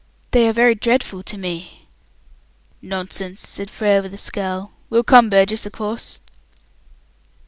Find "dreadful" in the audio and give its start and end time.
0.73-1.21